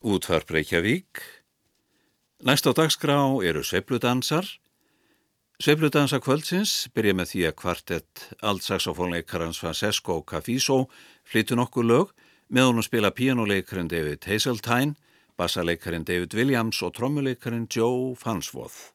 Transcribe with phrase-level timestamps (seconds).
[0.00, 1.20] Útvarp Reykjavík.
[2.40, 4.46] Næst á dagskrá eru Sveipludansar.
[5.60, 10.86] Sveipludansa kvöldsins byrja með því að kvartett aldsaxofónleikarans Francesco Cafiso
[11.28, 12.14] flyttu nokkuð lög
[12.48, 14.96] með honum spila píjánuleikarinn David Hazeltine,
[15.36, 18.94] bassaleikarin David Williams og trommuleikarin Joe Fansworth.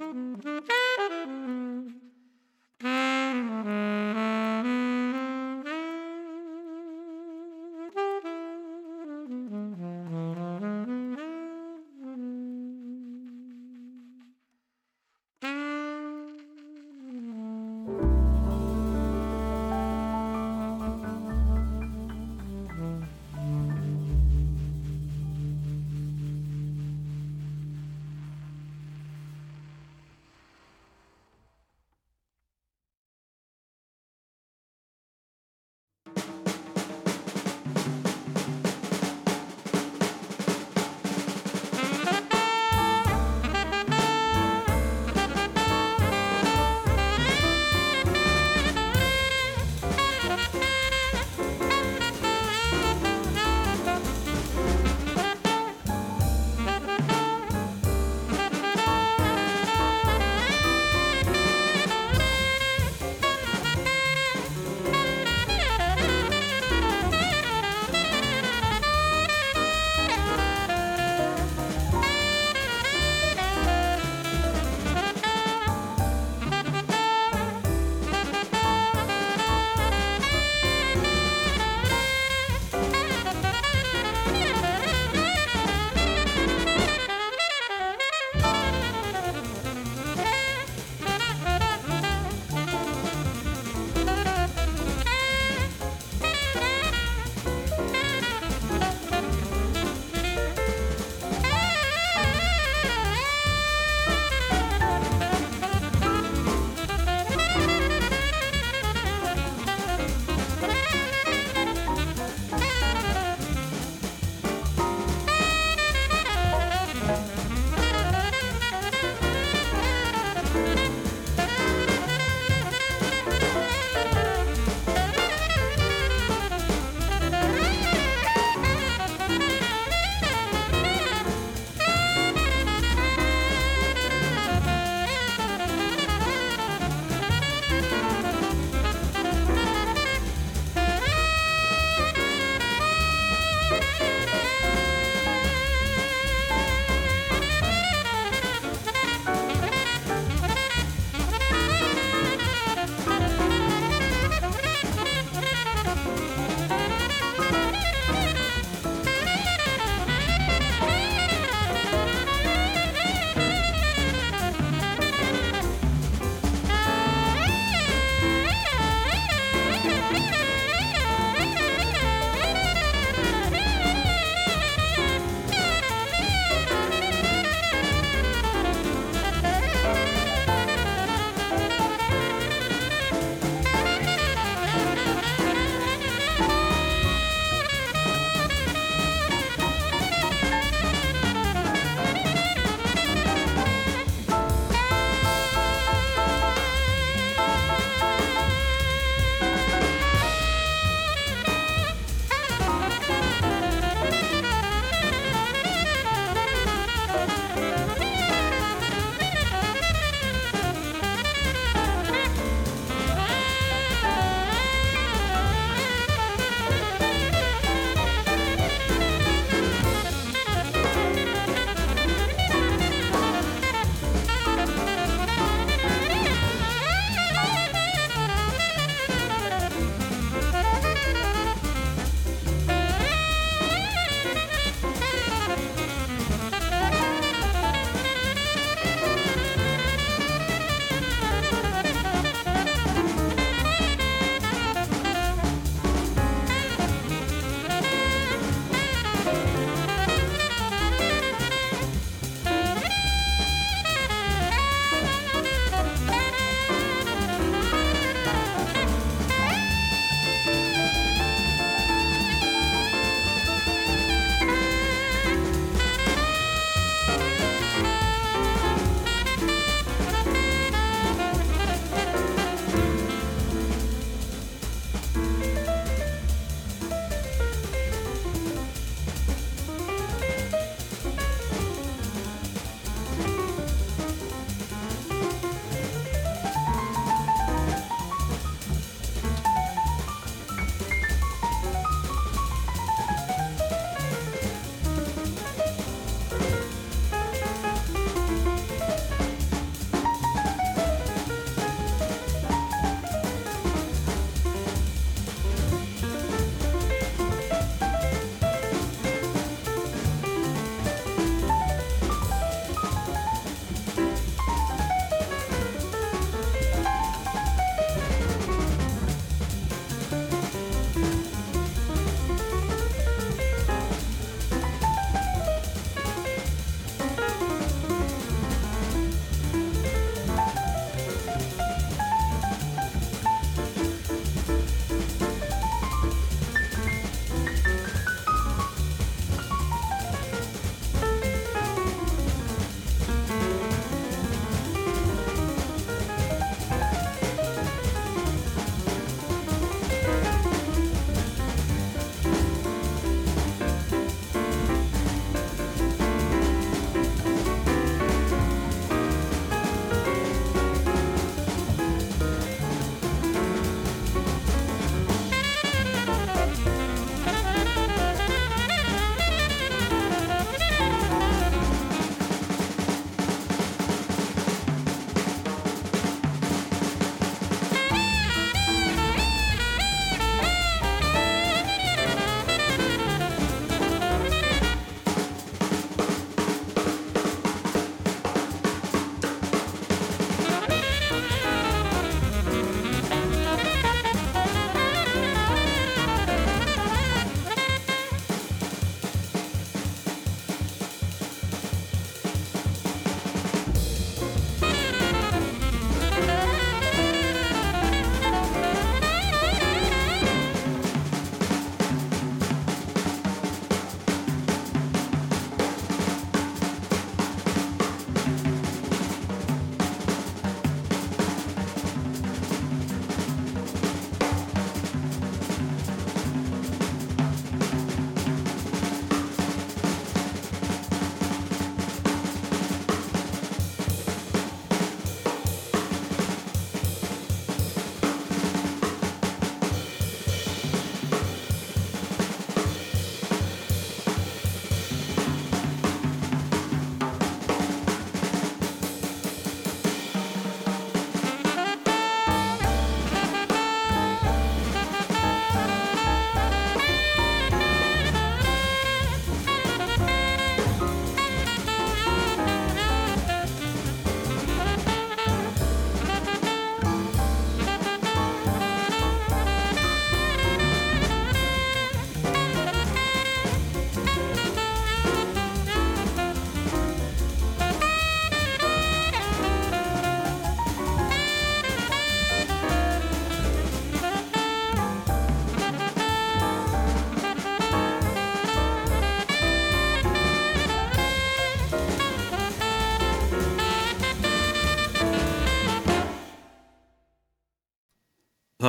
[0.00, 0.67] Thank you.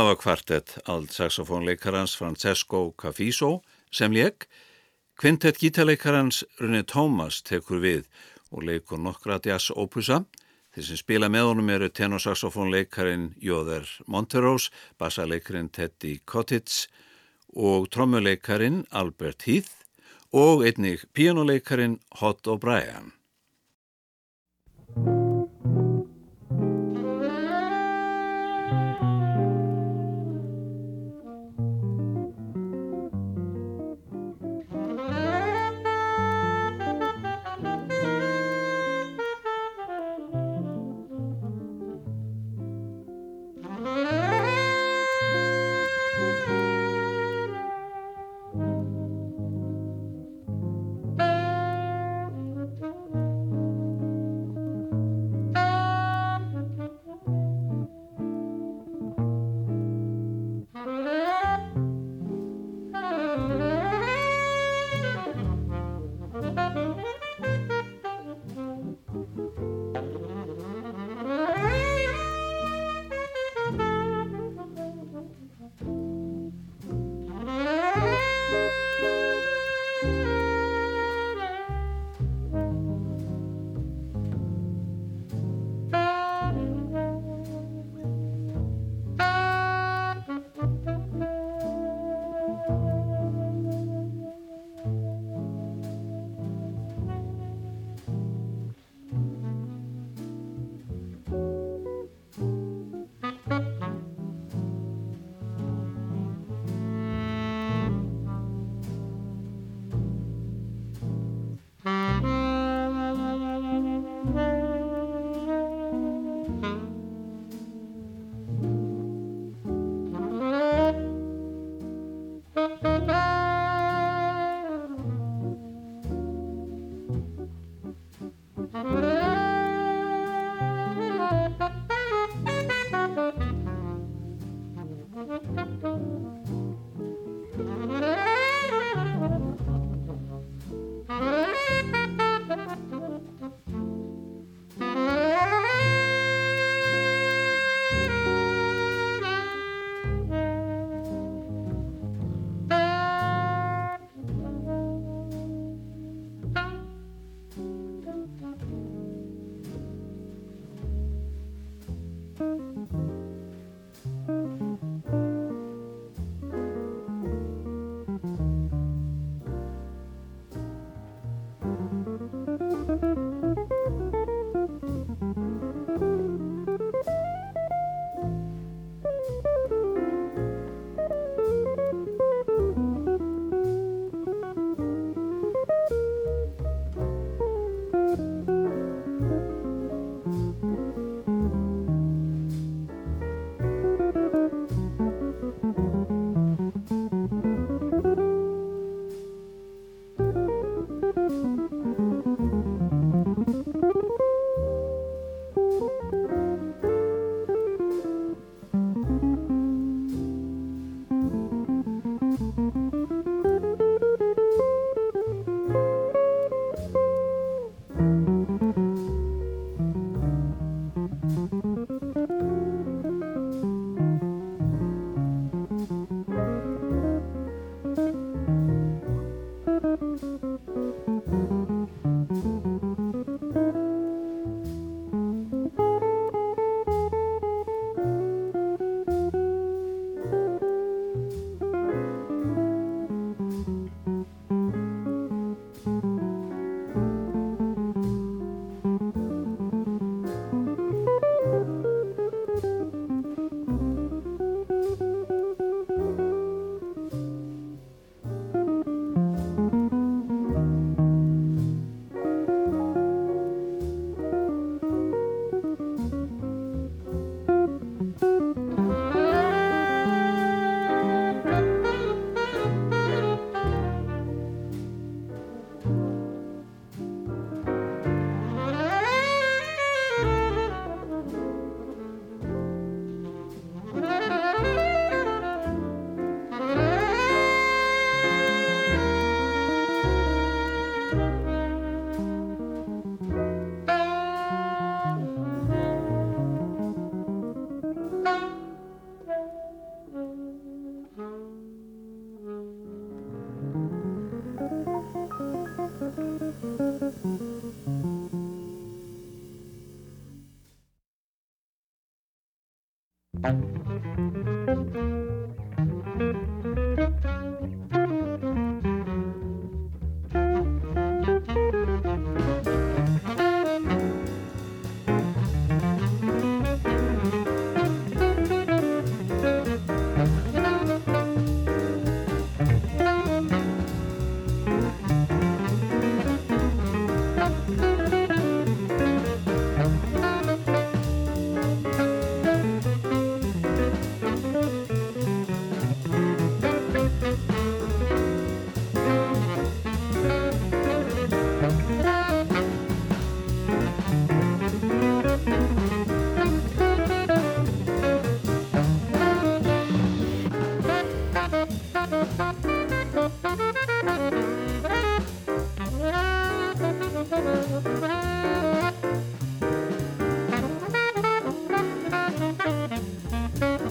[0.10, 3.62] Það var kvartett alt saxofónleikarans Francesco Cafiso
[3.93, 4.47] sem leik,
[5.22, 8.07] kvintett gítarleikarans Rune Thomas tekur við
[8.49, 10.24] og leikur nokkra jazz opusa.
[10.74, 16.88] Þeir sem spila með honum eru tenorsaxofónleikarin Jóður Monterós, bassaleikarin Teddy Kottitz
[17.53, 19.86] og trommuleikarin Albert Heath
[20.34, 23.19] og einnig píjónuleikarin Hot O'Brien.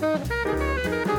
[0.01, 1.18] うん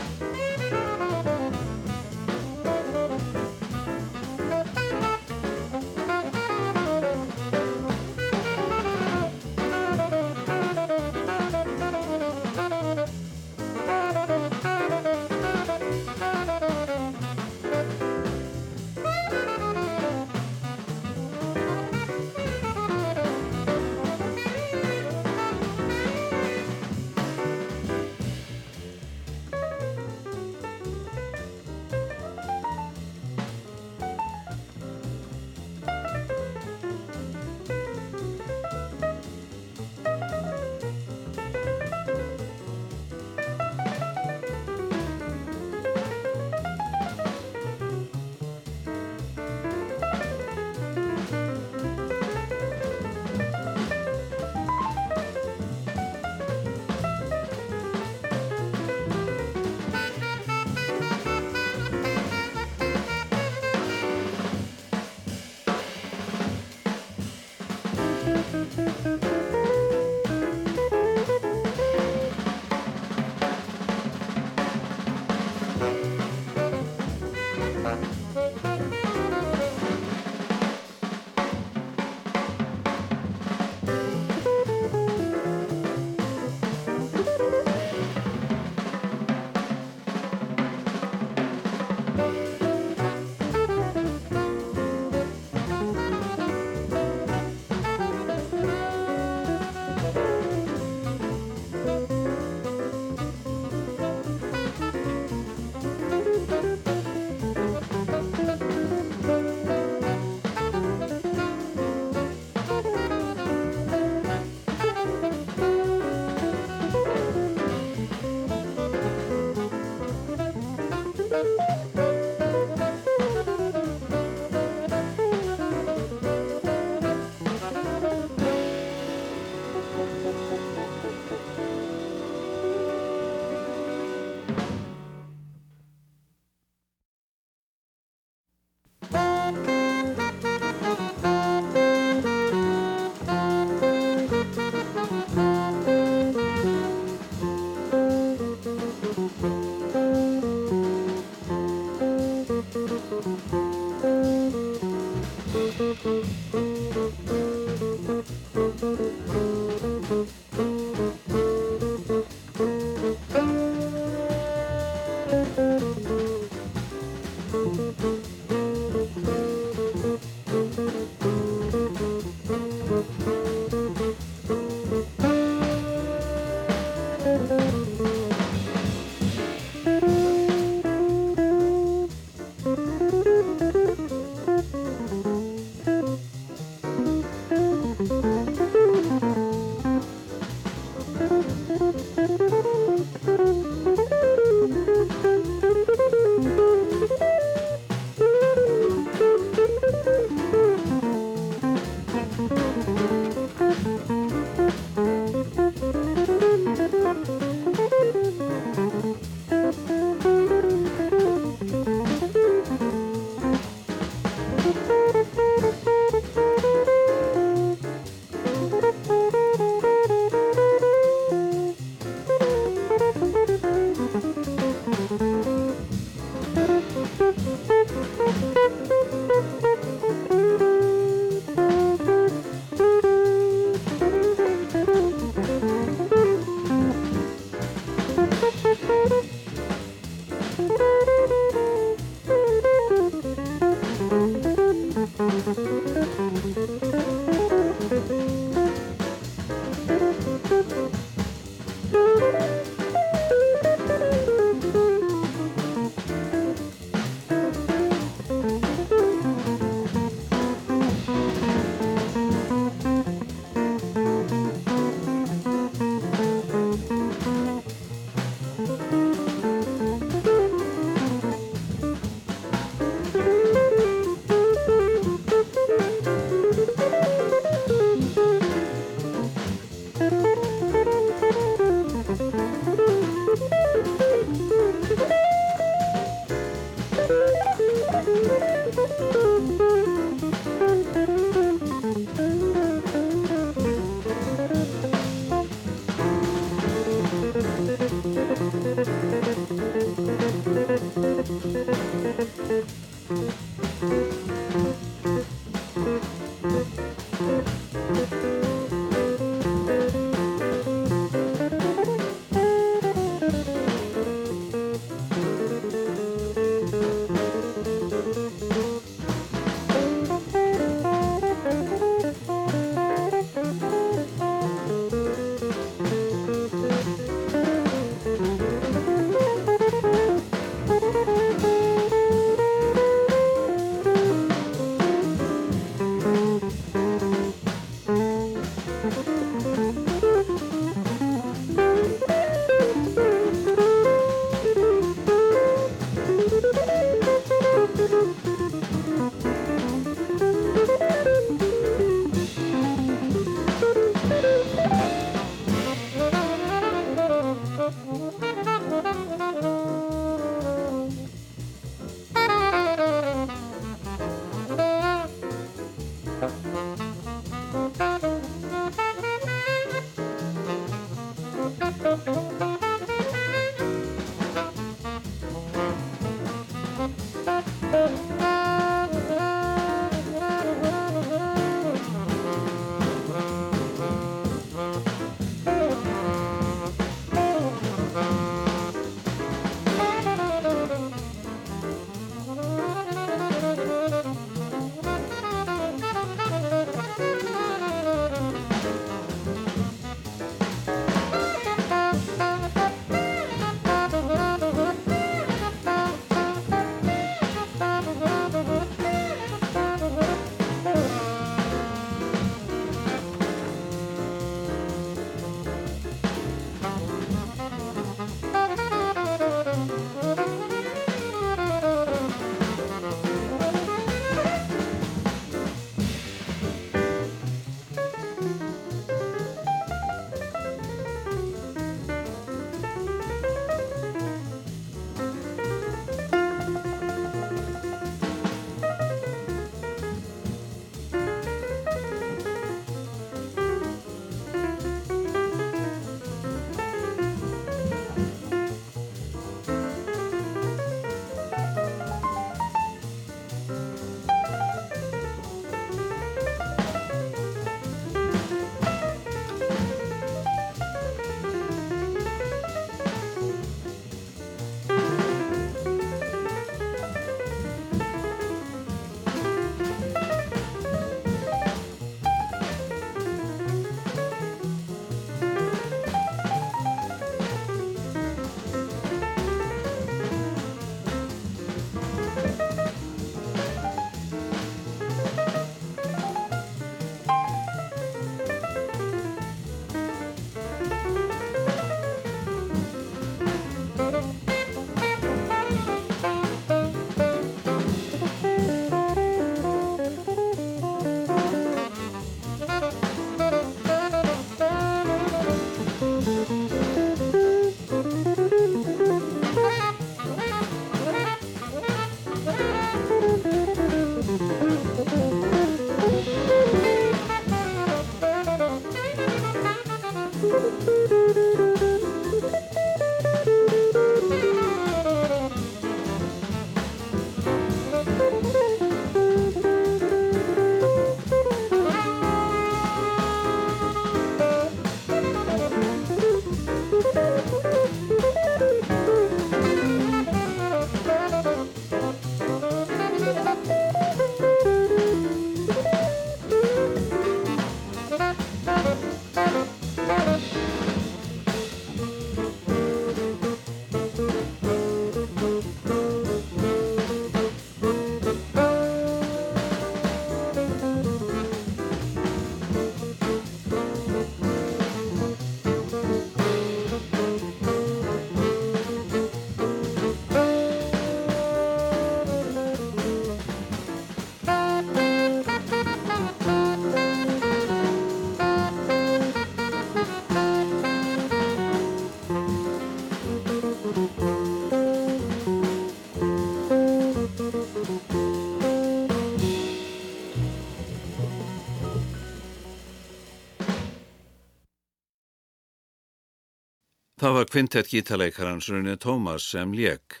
[597.06, 600.00] Það var kvintett gítaleikarans Rune Tómas sem lék.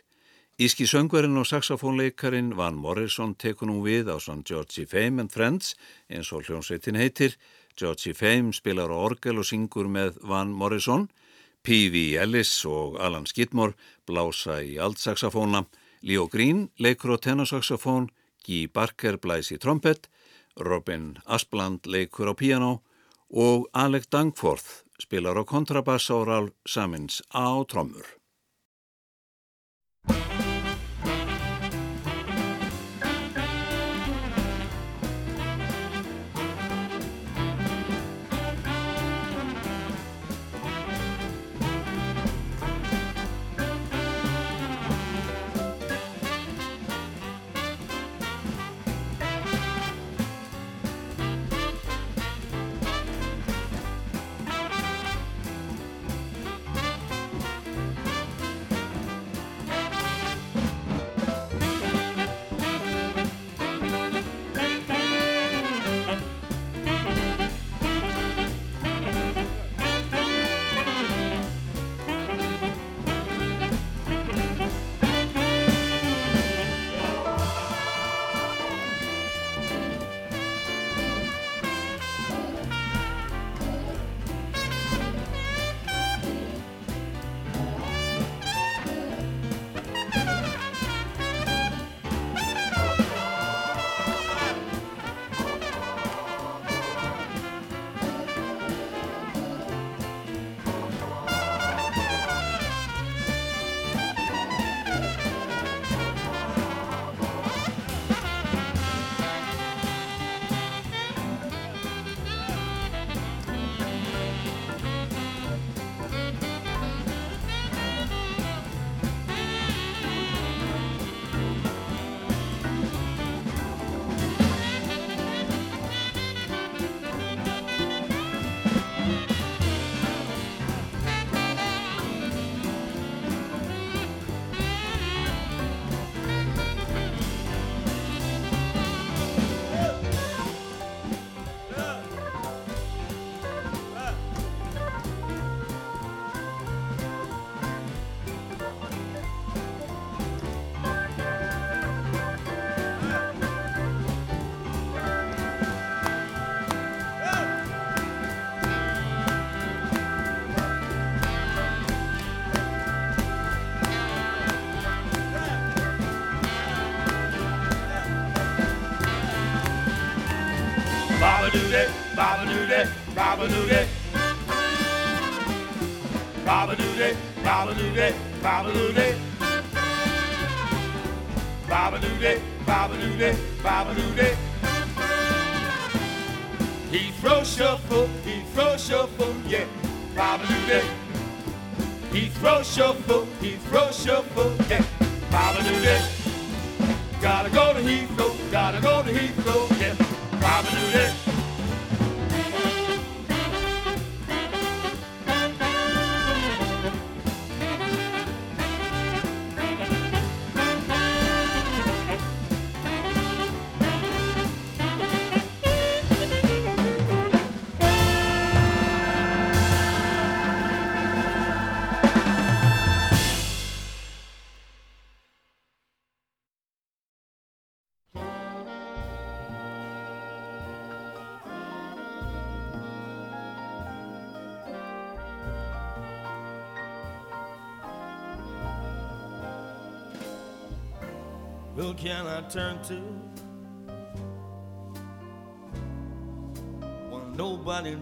[0.58, 5.76] Íski söngverinn og saxofónleikarin Van Morrison tekur nú við á sann Georgie Fame and Friends
[6.10, 7.36] eins og hljómsveitin heitir.
[7.78, 11.06] Georgie Fame spilar á orgel og syngur með Van Morrison.
[11.62, 12.18] P.V.
[12.24, 15.62] Ellis og Alan Skidmore blása í altsaxofóna.
[16.02, 18.10] Leo Green leikur á tenorsaxofón.
[18.42, 20.10] Guy Barker blæs í trompet.
[20.58, 22.80] Robin Aspland leikur á piano
[23.30, 28.06] og Alec Dangforth spilar á kontrabass og Rálf Samins á trommur.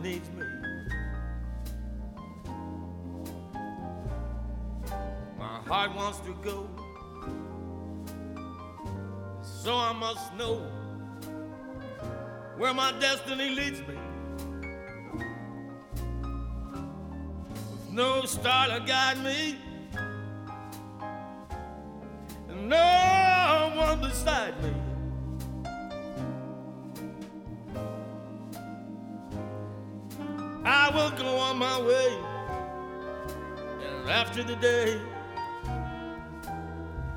[0.05, 0.45] Needs me?
[5.39, 6.69] My heart wants to go,
[9.43, 10.57] so I must know
[12.59, 13.97] where my destiny leads me.
[17.71, 19.57] With no star to guide me.
[22.51, 24.84] and No one beside me.
[30.67, 32.17] I will go on my way,
[33.83, 34.99] and after the day,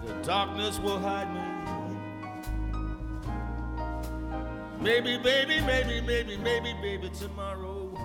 [0.06, 1.42] the darkness will hide me.
[4.82, 7.98] Maybe, baby, maybe, maybe, maybe, baby, tomorrow.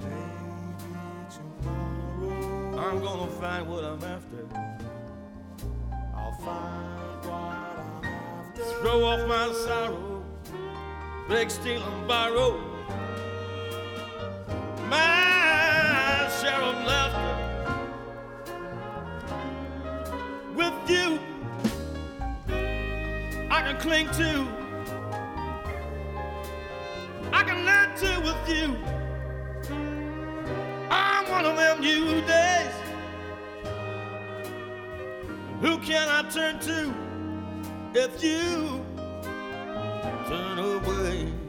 [0.00, 2.78] Maybe tomorrow.
[2.78, 4.48] I'm gonna find what I'm after.
[6.16, 8.64] I'll find what I'm after.
[8.80, 10.24] Throw off my sorrow,
[11.28, 12.71] beg, steal, and borrow.
[14.92, 17.32] My share of laughter
[20.54, 21.18] with you.
[23.50, 24.46] I can cling to,
[27.32, 28.76] I can learn to with you.
[30.90, 32.74] I'm one of them new days.
[35.62, 36.92] Who can I turn to
[37.94, 38.84] if you
[40.28, 41.41] turn away?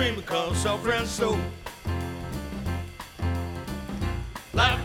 [0.00, 1.38] All and because suffering so.
[4.54, 4.82] Life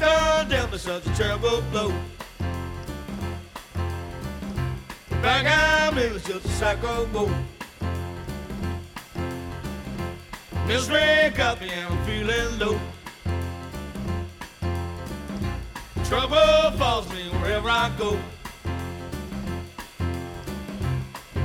[0.50, 1.94] dealt me such a terrible blow.
[5.22, 6.50] Back I'm in just a
[6.84, 7.32] of gold.
[10.68, 12.80] Misery got me and I'm feeling low.
[16.04, 18.20] Trouble follows me wherever I go.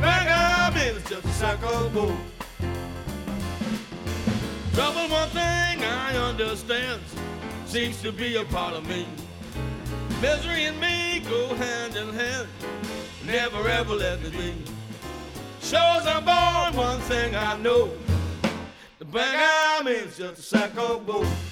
[0.00, 2.39] Back I'm in just a sack of
[6.36, 7.00] thing I understand,
[7.66, 9.06] seems to be a part of me.
[10.20, 12.48] Misery and me go hand in hand,
[13.24, 14.54] never ever let me be.
[15.72, 17.90] As I'm born, one thing I know,
[18.98, 21.49] the bag I'm in just a sack of.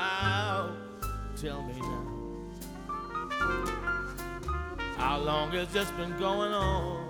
[0.00, 0.72] While,
[1.36, 2.04] tell me now.
[4.96, 7.06] How long has this been going on?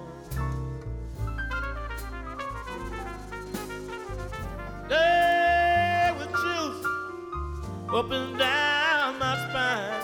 [4.88, 6.84] There were chills
[7.94, 10.02] up and down my spine.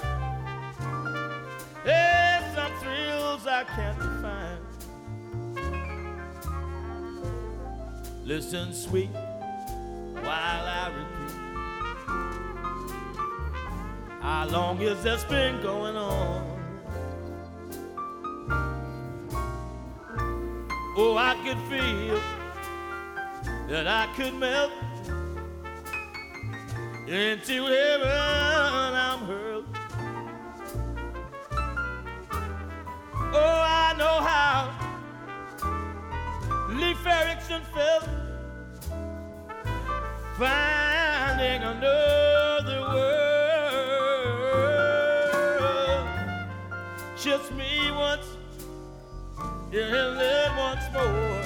[1.85, 4.61] There's some thrills I can't define.
[8.25, 9.11] Listen, sweet,
[10.23, 10.89] while I
[14.27, 16.43] How long has this been going on?
[20.97, 22.21] Oh, I could feel
[23.69, 24.73] that I could melt
[27.07, 28.09] into heaven
[29.07, 29.67] I'm hurled.
[33.33, 34.75] Oh, I know how
[36.71, 38.09] Leif Erikson felt
[40.37, 42.16] finding another
[49.73, 51.43] and then once more.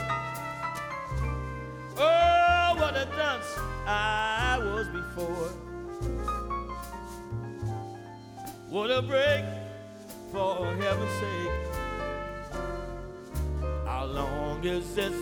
[1.96, 5.50] Oh, what a dunce I was before.
[8.68, 9.44] What a break,
[10.30, 11.50] for heaven's sake.
[13.84, 15.14] How long is this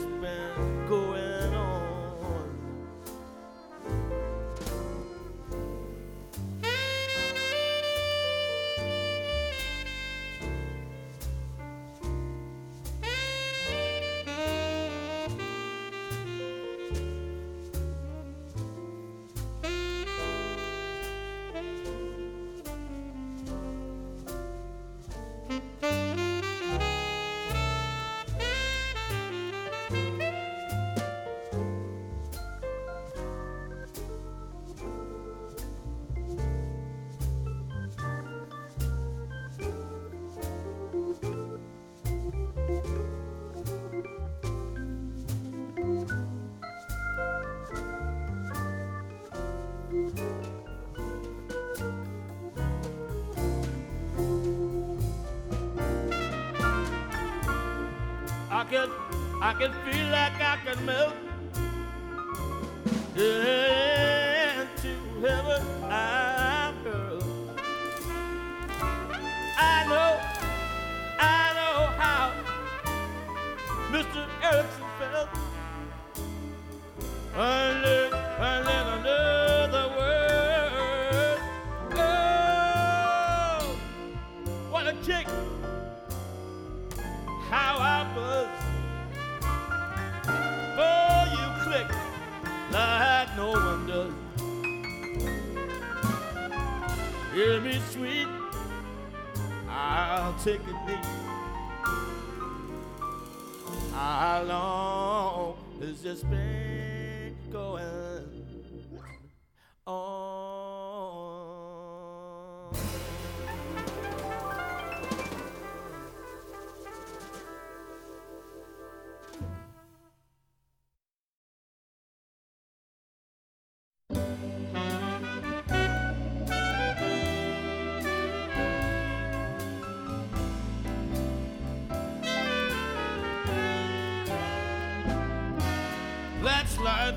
[136.59, 137.15] That's life.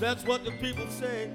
[0.00, 1.28] That's what the people say.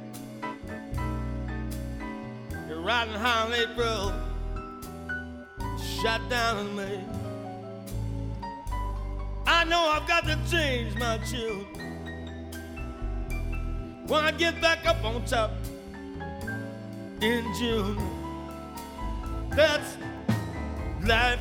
[2.67, 4.11] You're riding high in April,
[6.01, 7.03] shot down in May.
[9.45, 11.67] I know I've got to change my tune.
[14.07, 15.51] When I get back up on top
[17.21, 17.95] in June,
[19.51, 19.97] that's
[21.05, 21.39] life.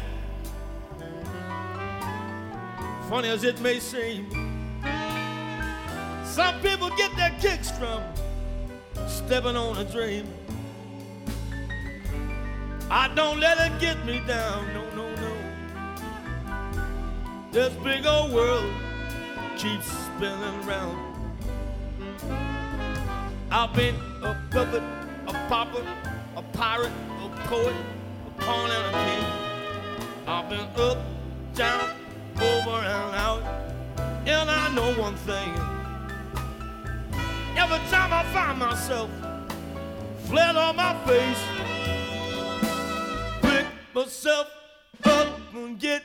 [3.09, 4.46] Funny as it may seem,
[6.37, 8.03] some people get their kicks from
[9.07, 10.27] stepping on a dream.
[12.91, 15.33] I don't let it get me down, no, no, no.
[17.53, 18.71] This big old world
[19.57, 20.99] keeps spinning round.
[23.51, 24.83] I've been a puppet,
[25.29, 25.87] a pauper,
[26.37, 26.93] a pirate,
[27.25, 27.77] a poet,
[28.27, 29.25] a pawn and a king.
[30.27, 30.99] I've been up,
[31.55, 31.91] down,
[32.37, 33.43] over and out,
[34.27, 35.76] and I know one thing.
[37.59, 39.11] Every time I find myself
[40.27, 41.43] flat on my face,
[43.41, 44.49] pick myself
[45.05, 46.03] up and get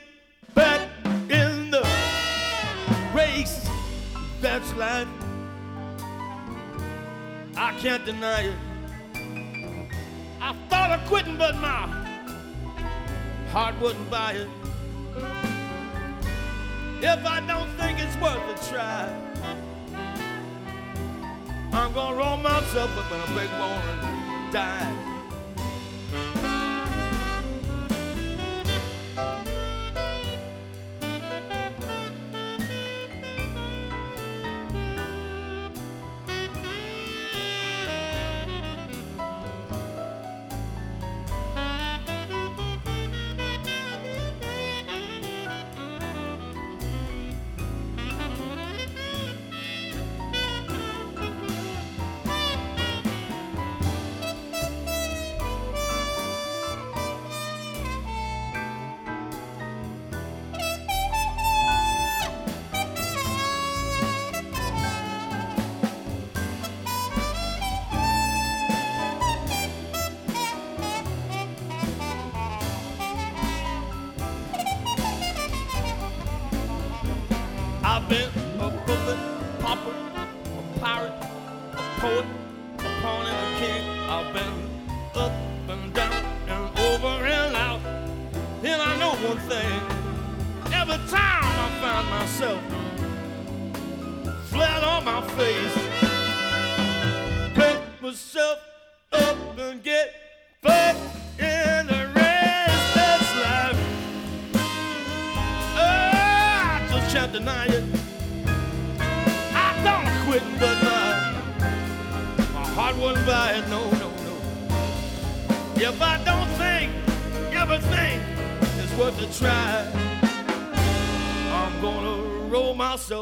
[0.54, 0.88] back
[1.28, 1.86] in the
[3.14, 3.68] race.
[4.40, 5.06] That's life.
[7.56, 8.56] I can't deny it.
[10.40, 11.86] I thought of quitting, but my
[13.50, 14.48] heart wouldn't buy it.
[17.02, 19.31] If I don't think it's worth a try,
[21.74, 25.12] I'm gonna roll myself up in a big ball and die.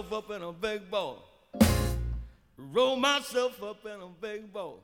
[0.01, 1.25] Myself up in a big ball.
[2.57, 4.81] Roll myself up in a big ball.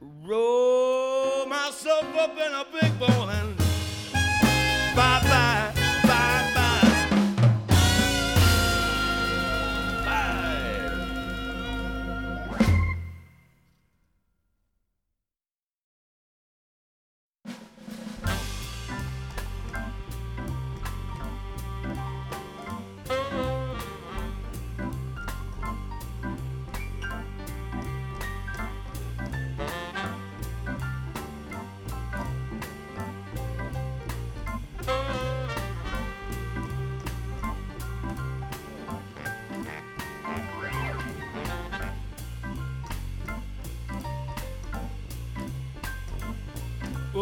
[0.00, 3.56] Roll myself up in a big ball and
[4.94, 5.73] bye bye, bye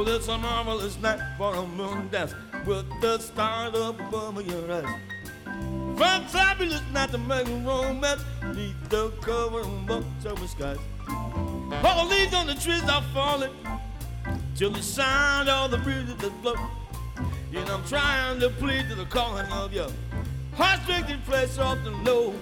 [0.03, 2.35] Well, it's a marvelous night for a moon dance
[2.67, 4.85] with the stars above your eyes.
[5.45, 10.79] From fabulous night to make romance neath the cover of October skies.
[11.09, 13.53] All the leaves on the trees are falling
[14.57, 16.57] till the sound of the breezes that blow.
[17.55, 19.89] And I'm trying to plead to the calling of your
[20.57, 22.35] heart-stricken flesh soft and low.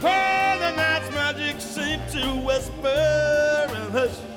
[0.00, 4.35] Oh, the night's magic seems to whisper and hush.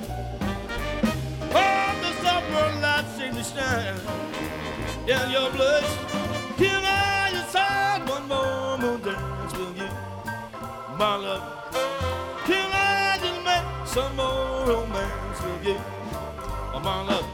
[2.50, 4.00] Summer seems to shine
[5.06, 5.90] in your blush.
[6.56, 9.88] Can I decide one more moon dance with you,
[10.98, 11.72] my love?
[12.44, 15.78] Can I just make some more romance with you,
[16.82, 17.26] my love?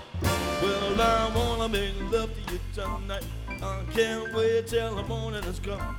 [0.63, 3.25] Well, I wanna make love to you tonight.
[3.49, 5.97] I can't wait till the morning has come.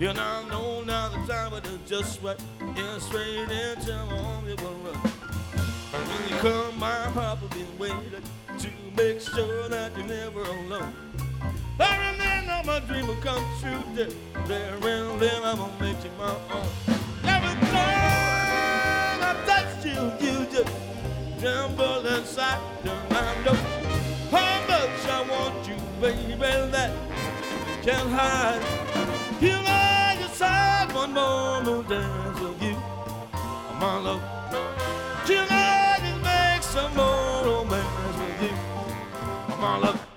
[0.00, 2.40] And I know now the time it is just right.
[2.60, 5.09] And straight into my arms it will run.
[5.92, 8.22] When you come, my heart will be waiting
[8.58, 10.94] to make sure that you're never alone.
[11.80, 13.82] I remember my dream will come true.
[13.94, 14.08] There,
[14.46, 16.68] there and then I'm gonna make you my own.
[17.24, 20.72] Every time I touch you, you just
[21.40, 22.60] tremble inside.
[22.84, 23.54] And I know
[24.30, 26.34] how much I want you, baby.
[26.70, 26.92] That
[27.82, 28.62] can't hide.
[29.40, 32.76] You I decide one more moon dance with you,
[33.80, 34.22] my love.
[35.38, 40.09] I just make some more romance with you, my love.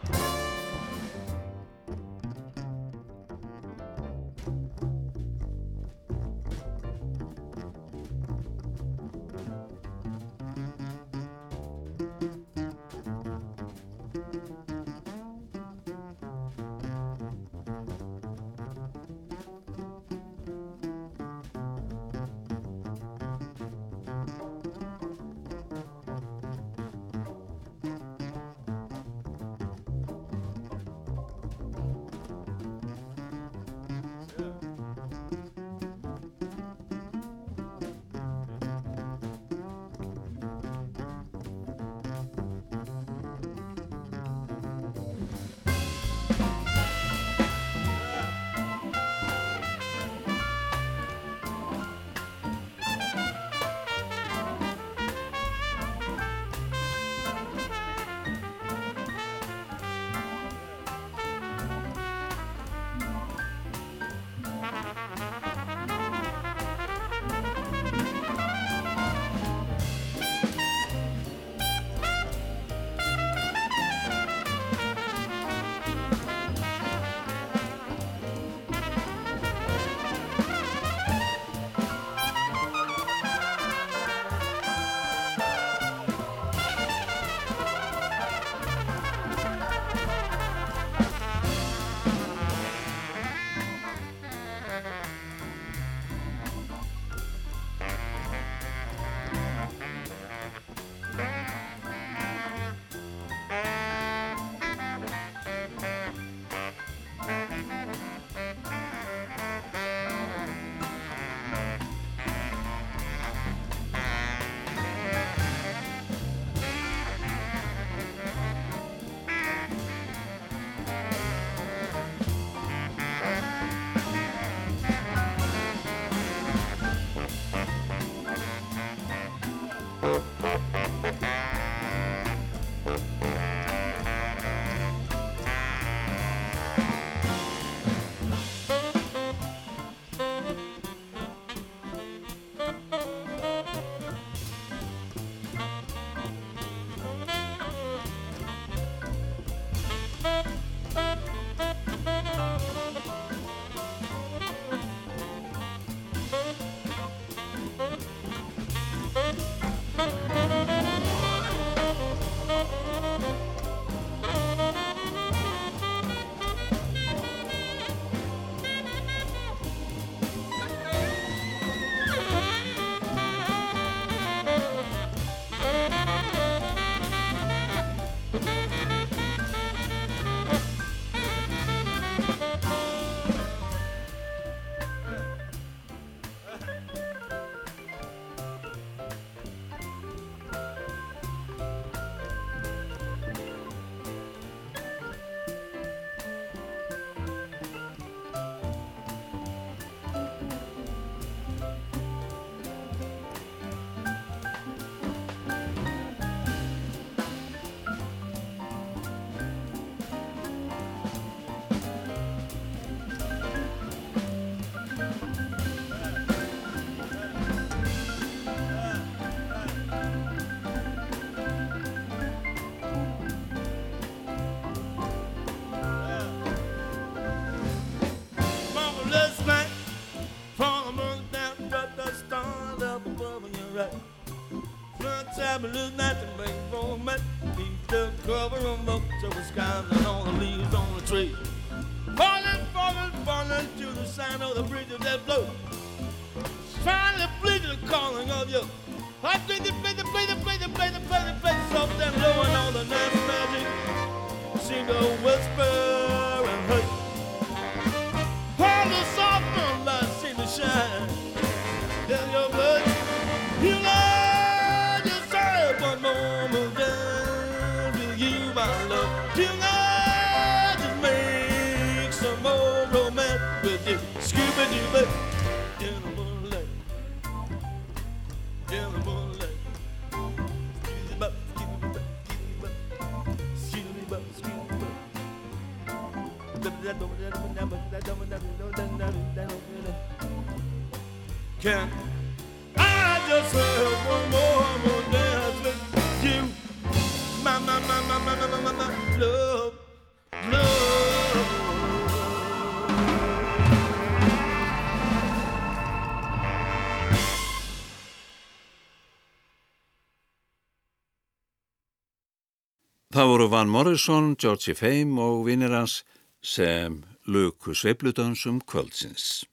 [313.33, 316.03] voru Van Morrison, Georgie Fame og vinnir hans
[316.45, 319.47] sem luku sveibludansum kvöldsins.